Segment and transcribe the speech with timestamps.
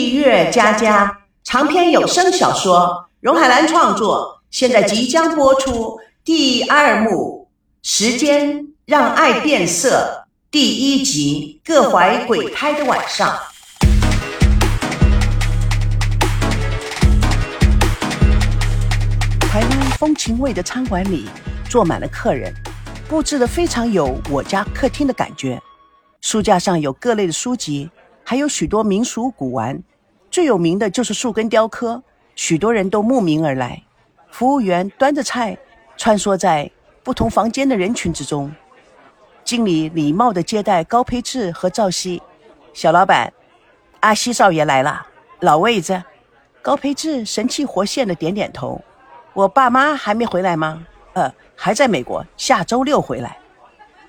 [0.00, 1.14] 蜜月佳佳
[1.44, 7.50] 长篇有声小说，荣海兰创作，现在即将播出第二幕
[7.86, 13.28] 《时间让爱变色》第一集《各怀鬼胎的晚上》。
[19.52, 21.28] 台湾风情味的餐馆里
[21.68, 22.50] 坐满了客人，
[23.06, 25.60] 布置的非常有我家客厅的感觉。
[26.22, 27.90] 书架上有各类的书籍，
[28.24, 29.78] 还有许多民俗古玩。
[30.30, 32.02] 最有名的就是树根雕刻，
[32.36, 33.82] 许多人都慕名而来。
[34.30, 35.58] 服务员端着菜，
[35.96, 36.70] 穿梭在
[37.02, 38.50] 不同房间的人群之中。
[39.42, 42.22] 经理礼貌地接待高培志和赵熙。
[42.72, 43.32] 小老板，
[43.98, 45.04] 阿西少爷来了，
[45.40, 46.00] 老位子。
[46.62, 48.80] 高培志神气活现的点点头。
[49.32, 50.86] 我爸妈还没回来吗？
[51.14, 53.36] 呃，还在美国，下周六回来。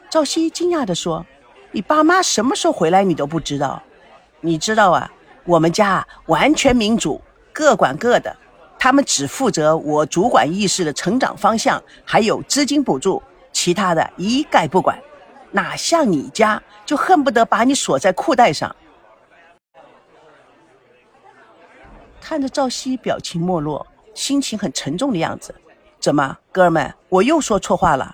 [0.10, 1.26] 赵熙惊讶地说
[1.72, 3.04] ：“你爸妈什么时候回来？
[3.04, 3.82] 你都不知道？
[4.42, 5.12] 你知道啊？
[5.46, 8.36] 我们家完全民主，各管各的，
[8.78, 15.00] 他们只负责我主管意识的成长方向，还有资金补助，其他的一概不管。
[15.52, 18.74] 哪像你家，就恨不得把你锁在裤带上。”
[22.22, 23.86] 看着赵熙表情没落。
[24.14, 25.56] 心情很沉重的样子，
[25.98, 28.14] 怎么，哥们，我又说错话了？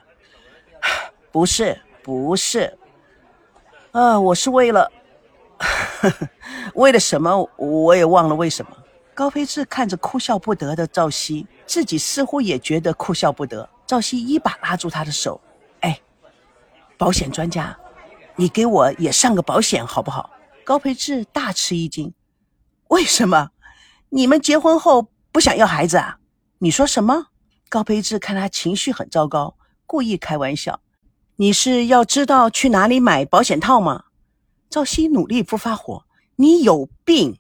[1.33, 2.77] 不是，不是，
[3.93, 4.91] 啊，我是为了，
[6.75, 7.49] 为了什么？
[7.57, 8.71] 我也忘了为什么。
[9.13, 13.67] 高飞志看着哭笑不得的赵熙，自己似乎也觉得哭笑不得。
[13.85, 15.41] 赵熙一把拉住他的手，
[15.79, 15.99] 哎，
[16.97, 17.75] 保险专家，
[18.35, 20.29] 你给我也上个保险好不好？
[20.63, 22.13] 高培志大吃一惊，
[22.89, 23.49] 为什么？
[24.09, 25.07] 你们结婚后？
[25.31, 26.17] 不想要孩子啊？
[26.59, 27.27] 你说什么？
[27.69, 29.55] 高培志看他情绪很糟糕，
[29.85, 30.79] 故意开玩笑。
[31.37, 34.05] 你是要知道去哪里买保险套吗？
[34.69, 36.05] 赵熙努力不发火。
[36.35, 37.39] 你有病！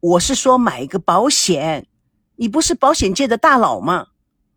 [0.00, 1.86] 我是说买一个保险。
[2.36, 4.08] 你不是保险界的大佬吗？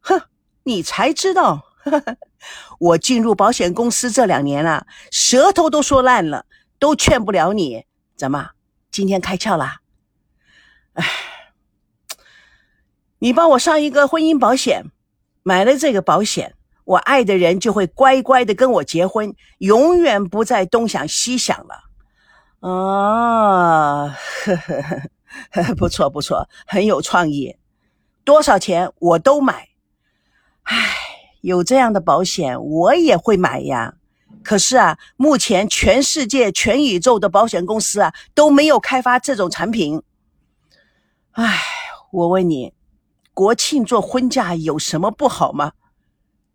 [0.01, 0.21] 哼，
[0.63, 1.65] 你才知道。
[2.79, 6.45] 我进入保险公司这两年了，舌头都说烂了，
[6.77, 7.85] 都劝不了你。
[8.17, 8.51] 怎么，
[8.91, 9.77] 今天开窍了？
[10.93, 11.05] 哎。
[13.19, 14.91] 你帮我上一个婚姻保险，
[15.43, 16.55] 买了这个保险，
[16.85, 21.88] 我爱的人就会乖乖的跟我结婚，永远不再东想西想了。
[22.59, 24.15] 啊，
[25.77, 27.55] 不错不错，很有创意。
[28.23, 29.69] 多少钱我都买。
[30.63, 30.75] 唉，
[31.41, 33.95] 有这样的保险我也会买呀。
[34.43, 40.01] 可是啊，目前全世界全宇宙的保险公司啊都没有开发这种产品。
[41.31, 41.59] 唉，
[42.11, 42.73] 我问你。
[43.33, 45.71] 国庆做婚嫁有什么不好吗？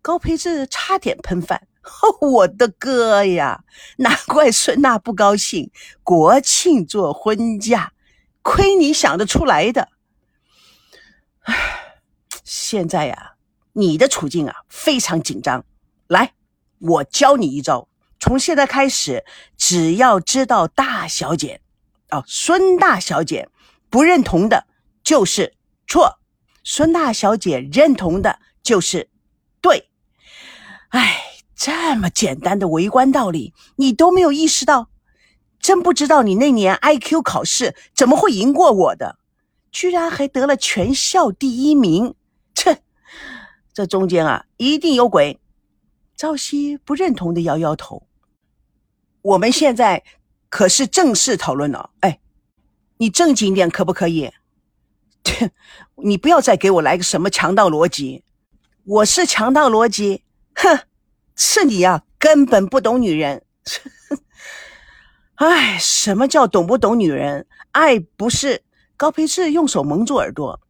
[0.03, 1.67] 高培志差点喷饭。
[2.21, 3.63] 我的哥呀，
[3.97, 5.71] 难怪孙娜不高兴。
[6.03, 7.93] 国庆做婚嫁，
[8.41, 9.89] 亏你想得出来的。
[11.41, 12.01] 唉，
[12.43, 13.33] 现在呀，
[13.73, 15.63] 你的处境啊非常紧张。
[16.07, 16.33] 来，
[16.79, 17.87] 我教你一招。
[18.19, 19.23] 从现在开始，
[19.55, 21.61] 只要知道大小姐，
[22.09, 23.49] 哦，孙大小姐
[23.89, 24.65] 不认同的，
[25.03, 25.53] 就是
[25.85, 26.19] 错。
[26.63, 29.11] 孙大小姐认同的就是
[29.61, 29.89] 对，
[30.89, 31.23] 哎，
[31.55, 34.89] 这么简单的围观道理你都没有意识到，
[35.59, 39.19] 真不知道你那年 I Q 考试怎么会赢过我的，
[39.71, 42.13] 居然还得了全校第一名，
[42.53, 42.81] 切，
[43.73, 45.39] 这中间啊一定有鬼。
[46.17, 48.07] 朝夕不认同的摇摇头。
[49.21, 50.03] 我们现在
[50.49, 52.19] 可是正式讨论了，哎，
[52.97, 54.31] 你正经点可不可以？
[55.23, 55.51] 切
[55.95, 58.23] 你不要再给我来个什么强盗逻辑，
[58.83, 60.23] 我是强盗逻辑，
[60.53, 60.79] 哼，
[61.35, 63.43] 是你呀，根本不懂女人。
[65.35, 67.45] 哎，什么叫懂不懂女人？
[67.71, 68.63] 爱不是
[68.95, 70.61] 高培志用手蒙住耳朵，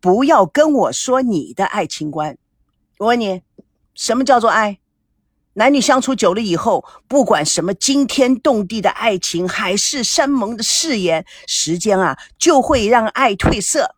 [0.00, 2.38] 不要跟我说你的爱情观。
[2.98, 3.42] 我问你，
[3.94, 4.78] 什么叫做爱？
[5.54, 13.96] 男女相处久了以后，不管什么惊天动地的爱情，海誓山盟的誓言，时间啊就会让爱褪色，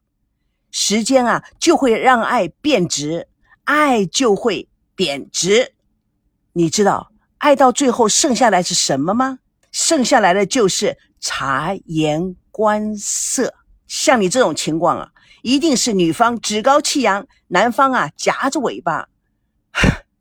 [0.71, 3.29] 时间啊就会让爱变质，
[3.65, 5.75] 爱就会贬值。
[6.57, 9.41] 你知道爱到最后剩下来是什么吗？
[9.73, 13.53] 剩下来的就是察言观色。
[13.87, 15.11] 像你这种情况啊，
[15.43, 19.07] 一定是女方趾高气扬，男方啊夹着尾巴。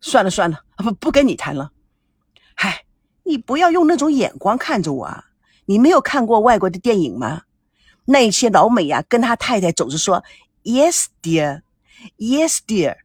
[0.01, 1.71] 算了算了，不不跟你谈了。
[2.53, 2.83] 嗨，
[3.23, 5.23] 你不要用那种眼光看着我啊！
[5.67, 7.43] 你没有看过外国的电影吗？
[8.03, 10.21] 那些老美呀，跟他太太总是说
[10.63, 11.61] “Yes, dear,
[12.17, 12.97] Yes, dear”。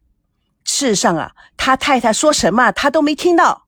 [0.64, 3.66] 事实上啊，他太太说什么他都没听到。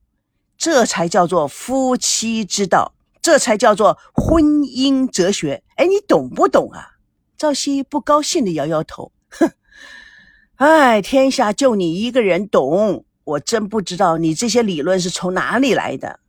[0.56, 5.64] 这才叫做夫妻之道，这才叫做婚姻哲学。
[5.74, 6.90] 哎，你懂不懂啊？
[7.36, 9.50] 赵熙不高兴的摇摇头，哼，
[10.56, 16.20] 哎，天下就你一个人懂，我真不知道你这些理论是从哪里来的。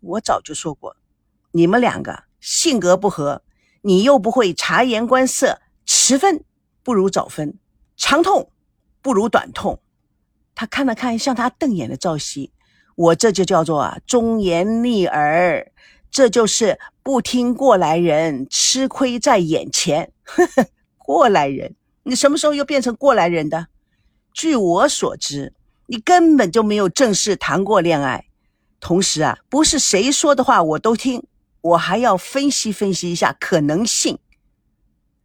[0.00, 0.94] 我早就说过，
[1.52, 3.42] 你们两个性格不合，
[3.80, 6.44] 你又不会察言观色，迟分
[6.82, 7.58] 不如早分，
[7.96, 8.50] 长痛
[9.00, 9.80] 不如短痛。
[10.58, 12.50] 他看了看向他瞪眼的赵熙，
[12.96, 15.70] 我这就叫做啊忠言逆耳，
[16.10, 20.10] 这就是不听过来人，吃亏在眼前。
[20.24, 20.66] 呵呵，
[20.96, 23.68] 过来人，你什么时候又变成过来人的？
[24.32, 25.52] 据我所知，
[25.86, 28.24] 你根本就没有正式谈过恋爱。
[28.80, 31.22] 同时啊，不是谁说的话我都听，
[31.60, 34.18] 我还要分析分析一下可能性，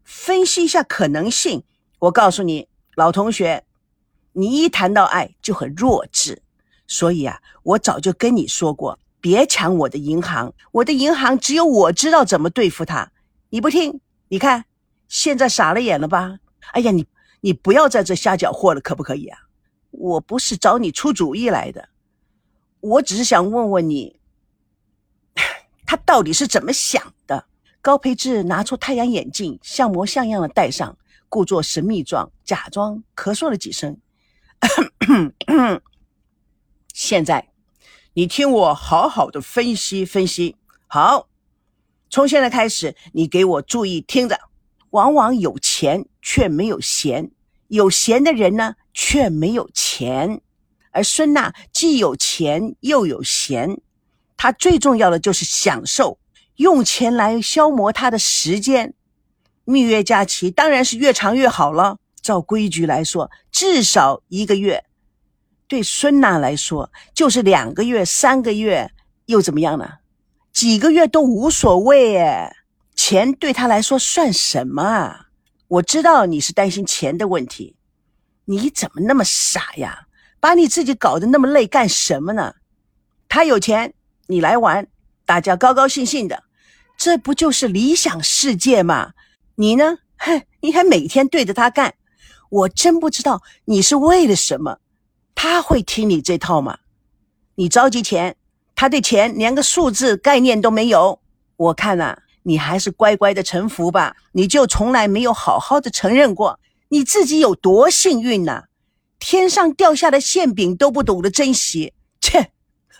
[0.03, 1.63] 分析一下可能性。
[1.97, 3.63] 我告诉你，老同学。
[4.33, 6.41] 你一谈到爱就很弱智，
[6.87, 13.11] 所以啊，我早就跟你说过，别抢我的银行，我的银行只有我知道怎么对付他。
[13.49, 14.65] 你不听，你看
[15.07, 16.39] 现在傻了眼了吧？
[16.71, 17.05] 哎呀，你
[17.41, 19.39] 你不要在这瞎搅和了，可不可以啊？
[19.91, 21.89] 我不是找你出主意来的，
[22.79, 24.19] 我只是想问问你，
[25.85, 27.45] 他到底是怎么想的？
[27.81, 30.97] 高培志拿出太阳眼镜，像模像样的戴上，
[31.29, 33.95] 故作神秘状，假装咳嗽了几声。
[36.93, 37.49] 现在，
[38.13, 40.55] 你听我好好的分析分析。
[40.87, 41.27] 好，
[42.09, 44.39] 从现在开始，你给我注意听着。
[44.91, 47.31] 往往有钱却没有闲，
[47.67, 50.41] 有闲的人呢却没有钱。
[50.91, 53.81] 而孙娜既有钱又有闲，
[54.37, 56.19] 她最重要的就是享受，
[56.57, 58.93] 用钱来消磨她的时间。
[59.65, 61.97] 蜜月假期当然是越长越好了。
[62.23, 64.79] 照规矩来说，至少一个月；
[65.67, 68.89] 对孙娜来说，就是两个月、三个月，
[69.25, 69.87] 又怎么样呢？
[70.51, 72.55] 几个月都无所谓哎，
[72.95, 75.27] 钱对他来说算什么啊？
[75.67, 77.75] 我知道你是担心钱的问题，
[78.45, 80.07] 你怎么那么傻呀？
[80.39, 82.55] 把你自己搞得那么累干什么呢？
[83.27, 83.93] 他有钱，
[84.27, 84.87] 你来玩，
[85.25, 86.43] 大家高高兴兴的，
[86.97, 89.13] 这不就是理想世界吗？
[89.55, 89.97] 你呢？
[90.17, 91.95] 哼，你还每天对着他干。
[92.53, 94.77] 我真不知道你是为了什么，
[95.33, 96.77] 他会听你这套吗？
[97.55, 98.35] 你着急钱，
[98.75, 101.19] 他对钱连个数字概念都没有。
[101.57, 104.15] 我看呐，你还是乖乖的臣服吧。
[104.33, 106.59] 你就从来没有好好的承认过
[106.89, 108.65] 你自己有多幸运呐，
[109.17, 111.93] 天上掉下的馅饼都不懂得珍惜。
[112.21, 112.51] 切，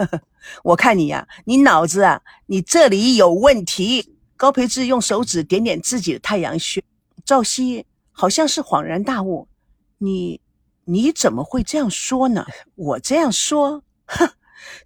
[0.64, 4.16] 我看你呀，你脑子啊，你这里有问题。
[4.36, 6.84] 高培志用手指点点自己的太阳穴，
[7.24, 7.86] 赵熙。
[8.14, 9.50] 好像是恍然大悟，
[9.98, 10.40] 你
[10.86, 12.46] 你怎么会这样说呢？
[12.76, 14.30] 我这样说，哼，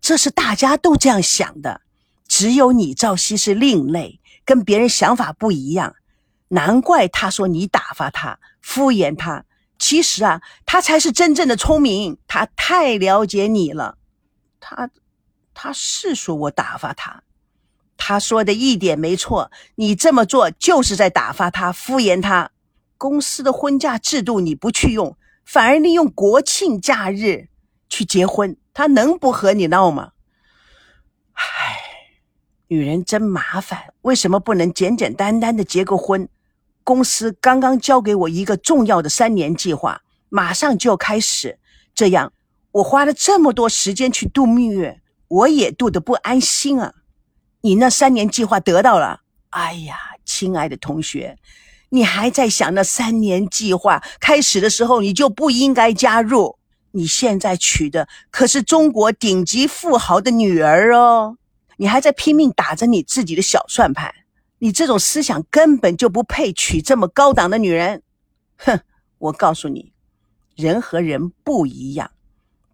[0.02, 1.82] 这是大家都这样想的，
[2.28, 5.96] 只有你赵熙是另类，跟别人想法不一样，
[6.48, 9.44] 难怪他说你打发他，敷衍他。
[9.80, 13.98] 其实啊，他才是真正的聪明，他太了解你了。
[14.60, 14.90] 他
[15.54, 17.22] 他是说我打发他，
[17.96, 22.52] 他说的一点没错，你这么做就是在打发他，敷衍他。
[22.98, 25.16] 公司的婚假制度你不去用，
[25.46, 27.50] 反而利用国庆假日
[27.88, 30.12] 去结婚，他能不和你闹吗？
[31.34, 31.78] 唉，
[32.68, 36.28] 女人真麻烦，为什么不能简简单单的结个婚？
[36.84, 41.60] 公司刚刚交给我一个重要的三年计划，马上就要开始，
[41.94, 42.34] 这样
[42.72, 46.94] 我花了这么多时间去度蜜月，我也度得不安心啊！
[47.62, 49.22] 你那三年计划得到了？
[49.50, 51.38] 哎呀，亲爱的同学。
[51.90, 56.58] 你还在想那三年计划开始的时候，你就不应该加入。
[56.92, 61.38] 你现在娶的可是中国顶级富豪的女儿哦，
[61.78, 64.14] 你还在拼命打着你自己的小算盘。
[64.60, 68.02] 你这种思想根本就不配娶这么高档的女人。
[68.58, 68.80] 哼，
[69.20, 69.94] 我告诉你，
[70.56, 72.10] 人和人不一样，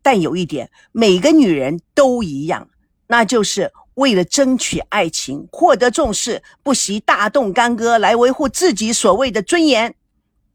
[0.02, 2.70] 但有一点，每个女人都一样，
[3.08, 3.74] 那就是。
[3.96, 9.96] 为了争取爱情，获得重视，不惜大动干戈来维护自己所谓的尊严。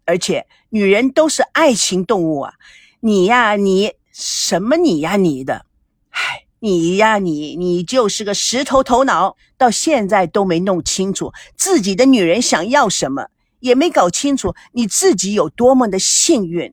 [0.04, 2.54] 而且，女人都是爱情动物啊！
[3.00, 5.66] 你呀，你什么你呀你的？
[6.10, 13.28] 唉，你呀你，你就是个石头头脑，到现在都没弄清楚自己的女人想要什么，
[13.60, 16.72] 也没搞清楚你自己有多么的幸运。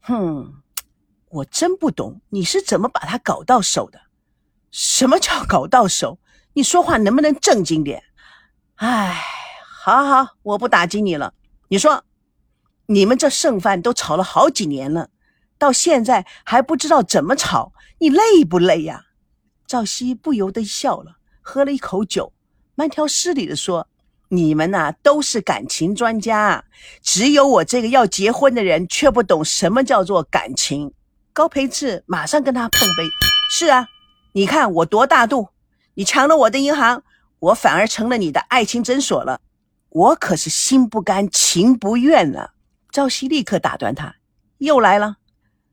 [0.00, 0.54] 哼，
[1.28, 4.00] 我真不懂你是怎么把她搞到手的。
[4.70, 6.18] 什么叫搞到手？
[6.54, 8.02] 你说话能不能正经点？
[8.76, 9.22] 哎，
[9.82, 11.34] 好好，我不打击你了。
[11.68, 12.04] 你说，
[12.86, 15.10] 你们这剩饭都炒了好几年了，
[15.58, 19.04] 到现在还不知道怎么炒，你累不累呀？
[19.66, 22.32] 赵熙不由得笑了，喝了一口酒，
[22.74, 23.86] 慢条斯理的说
[24.30, 26.64] ：“你们呐都是感情专家，
[27.02, 30.92] 只有我这个要结婚的人却不懂什么叫做感情。”
[31.32, 33.08] 高培志马上跟他碰杯
[33.54, 33.86] ：“是啊，
[34.32, 35.48] 你看我多大度！
[35.94, 37.02] 你抢了我的银行，
[37.38, 39.40] 我反而成了你的爱情诊所了。
[39.88, 42.50] 我可是心不甘情不愿呢。”
[42.92, 44.16] 赵熙立刻打断他
[44.58, 45.16] ：“又来了，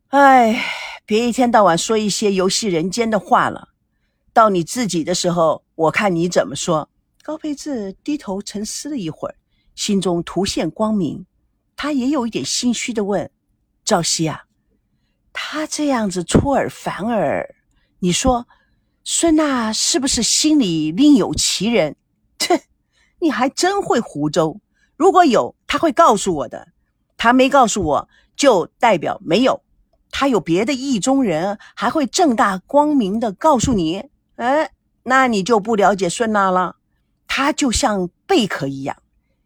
[0.09, 0.63] 哎，
[1.05, 3.69] 别一天到晚说一些游戏人间的话了。
[4.33, 6.89] 到你自己的时候，我看你怎么说。”
[7.23, 9.35] 高培志低头沉思了一会儿，
[9.75, 11.25] 心中突现光明。
[11.75, 13.29] 他也有一点心虚的问
[13.83, 14.45] ：“赵熙啊，
[15.33, 17.55] 他这样子出尔反尔，
[17.99, 18.47] 你说
[19.03, 21.95] 孙娜是不是心里另有其人
[22.37, 22.63] ？”“切，
[23.19, 24.59] 你还真会胡诌。
[24.95, 26.69] 如果有，他会告诉我的。
[27.17, 29.63] 他没告诉我，就代表没有。
[30.11, 34.09] 他有别的意中人，还会正大光明的告诉你。
[34.35, 34.71] 哎，
[35.03, 36.75] 那你就不了解孙娜了。”
[37.27, 38.97] 他就像贝壳一样，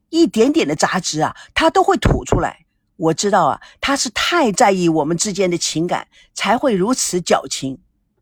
[0.09, 2.65] 一点点的杂质啊，他都会吐出来。
[2.95, 7.79] 我知道啊，他是太在意我们之间的情感，才会如此矫情。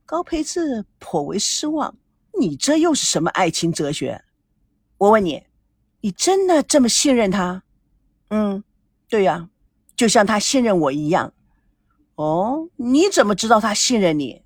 [0.09, 1.95] 高培志颇为失望，
[2.39, 4.23] 你这又是什么爱情哲学？
[4.97, 5.43] 我问你，
[6.01, 7.61] 你真的这么信任他？
[8.29, 8.63] 嗯，
[9.07, 9.49] 对呀，
[9.95, 11.31] 就像他信任我一样。
[12.15, 14.41] 哦，你怎么知道他信任你？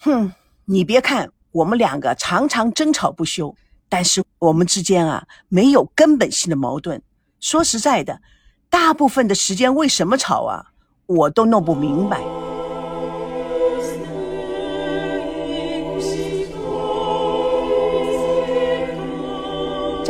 [0.00, 0.32] 哼，
[0.64, 1.30] 你别看。
[1.52, 3.54] 我们两个常常争吵不休，
[3.88, 7.00] 但是我们之间啊没有根本性的矛盾。
[7.38, 8.20] 说实在的，
[8.68, 10.72] 大部分的时间为什么吵啊，
[11.06, 12.20] 我都弄不明白。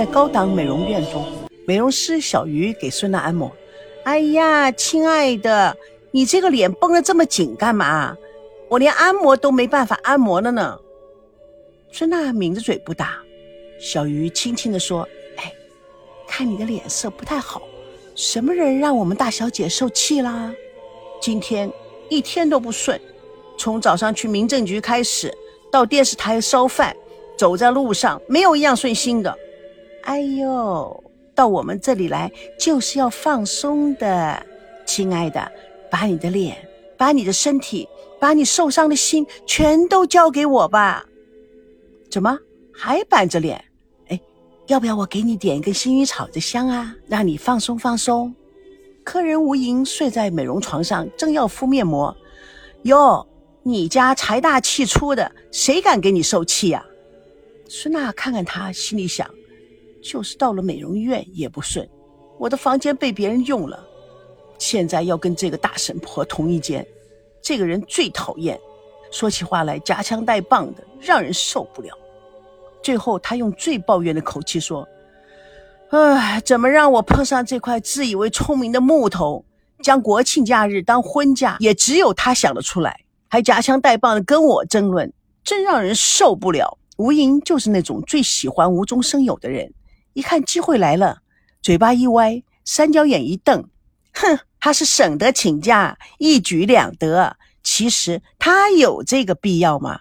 [0.00, 1.26] 在高档美容院中，
[1.66, 3.54] 美容师小鱼给孙娜按摩。
[4.04, 5.76] 哎呀，亲爱的，
[6.10, 8.16] 你这个脸绷得这么紧干嘛？
[8.70, 10.78] 我连按摩都没办法按摩了呢。
[11.92, 13.18] 孙娜抿着嘴不答，
[13.78, 15.52] 小鱼轻轻地说：“哎，
[16.26, 17.60] 看你的脸色不太好，
[18.14, 20.50] 什么人让我们大小姐受气啦？
[21.20, 21.70] 今天
[22.08, 22.98] 一天都不顺，
[23.58, 25.30] 从早上去民政局开始，
[25.70, 26.96] 到电视台烧饭，
[27.36, 29.36] 走在路上没有一样顺心的。
[30.02, 31.04] 哎呦，
[31.34, 34.44] 到我们这里来就是要放松的，
[34.86, 35.50] 亲爱的，
[35.90, 36.56] 把你的脸，
[36.96, 37.88] 把你的身体，
[38.18, 41.06] 把你受伤的心全都交给我吧。”
[42.10, 42.38] 怎么
[42.72, 43.64] 还板着脸？
[44.08, 44.20] 哎，
[44.66, 48.34] 要不要我给你点一根薰衣草的香啊，让你放松放松？
[49.04, 52.16] 客人吴莹睡在美容床上，正要敷面膜。
[52.82, 53.26] 哟，
[53.62, 56.84] 你家财大气粗的，谁敢给你受气呀？
[57.68, 59.28] 孙娜看看他，心里想：
[60.02, 61.88] 就是到了美容院也不顺，
[62.38, 63.84] 我的房间被别人用了，
[64.58, 66.86] 现在要跟这个大神婆同一间，
[67.42, 68.58] 这个人最讨厌。
[69.10, 71.90] 说起话来夹枪带棒的，让人受不了。
[72.82, 74.86] 最后，他用最抱怨的口气说
[75.90, 79.44] ：“唉，怎么让我碰上这块自以为聪明的木头？
[79.82, 89.72] 将国庆假日当婚假，也只有他想得出来，还夹枪带棒的跟我争论，真让人受不了。”吴莹就是那种最喜欢无中生有的人，
[90.12, 91.22] 一看机会来了，
[91.62, 93.68] 嘴巴一歪，三角眼一瞪，
[94.12, 97.36] 哼，他是省得请假，一举两得。
[97.62, 100.00] 其实他有这个必要吗？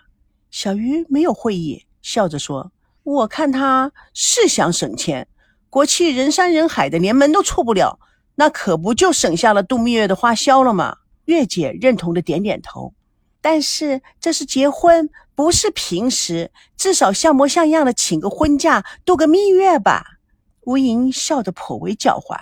[0.49, 2.71] 小鱼没有会意，笑着说
[3.03, 5.27] ：“我看他是想省钱，
[5.69, 7.99] 国庆人山人海的，连门都出不了，
[8.35, 12.93] 那可不就省下了度蜜月的花销了吗？”月姐认同的点点头。
[13.41, 20.05] 但是这是结婚，不是平时，至少像模像样的请个婚假，度个蜜月吧。
[20.65, 22.37] 吴莹笑得颇为狡猾：“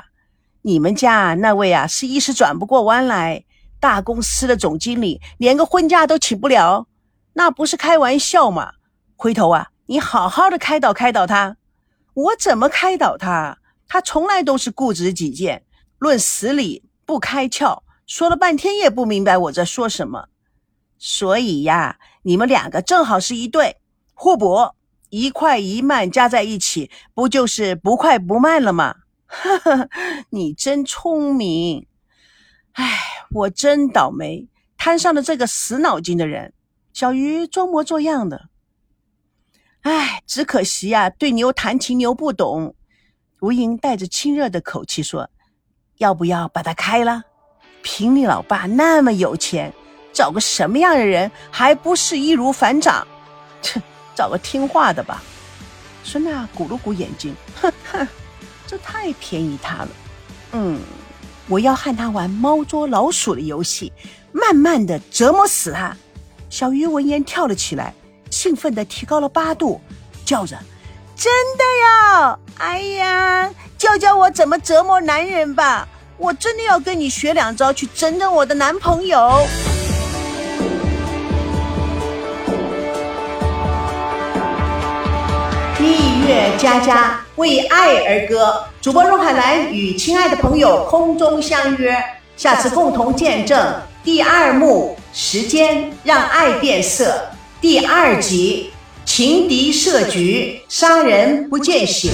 [0.65, 3.45] 你们家那位啊，是一时转不过弯来。”
[3.79, 6.87] 大公司的总经理连个婚假都请不了，
[7.33, 8.71] 那不是开玩笑吗？
[9.15, 11.57] 回头啊，你好好的开导开导他。
[12.15, 13.59] 我怎么开导他？
[13.87, 15.63] 他从来都是固执己见，
[15.99, 20.29] 论死理不开窍，说了半天也不明白我在说什么。
[20.99, 23.77] 所以呀，你们两个正好是一对，
[24.13, 24.71] 互补，
[25.09, 28.97] 一快一慢加在一起，不就是不快不慢了吗？
[29.27, 29.87] 哈哈，
[30.31, 31.87] 你真聪明。
[32.73, 32.99] 唉，
[33.31, 36.53] 我真倒霉，摊上了这个死脑筋的人。
[36.91, 38.49] 小鱼装模作样的，
[39.83, 42.75] 唉，只可惜呀，对牛弹琴牛不懂。
[43.39, 45.29] 吴莹带着亲热的口气说
[45.99, 47.23] ：“要不要把他开了？
[47.81, 49.73] 凭你老爸那么有钱，
[50.17, 53.07] 找个什么样的人还不是易如反掌？
[53.61, 53.79] 切，
[54.15, 55.21] 找个听话的吧。”
[56.03, 58.07] 孙娜鼓了鼓眼睛，哼哼，
[58.65, 59.89] 这太便宜他了。
[60.53, 60.81] 嗯。
[61.49, 63.93] 我要和他玩猫捉老鼠的游戏，
[64.33, 65.95] 慢慢的折磨死他。
[66.49, 67.93] 小鱼闻言跳了起来，
[68.29, 69.79] 兴奋地提高了八度，
[70.25, 70.57] 叫着
[71.15, 72.39] ：“真的呀？
[72.57, 75.87] 哎呀，教教我怎么折磨男人吧！
[76.17, 79.47] 我真的要跟你学两招，去整整我的男朋友。
[86.27, 91.95] 蜜月佳佳为爱而歌，主播荣海兰与亲爱的朋友空中相约，
[92.35, 97.29] 下次共同见证第二幕时间让爱变色
[97.61, 98.73] 第二集
[99.05, 102.11] 情敌设局杀人不见血。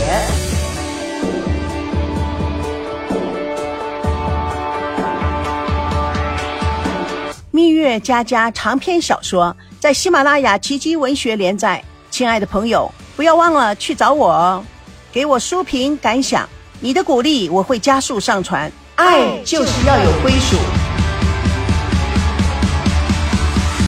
[7.50, 12.94] 蜜月佳佳长篇小说在喜马拉雅奇迹文学连载，亲爱的朋友。
[13.16, 14.64] 不要忘了去找我哦，
[15.12, 16.48] 给我书评感想，
[16.80, 18.72] 你的鼓励我会加速上传。
[18.96, 20.83] 爱就是要有归属。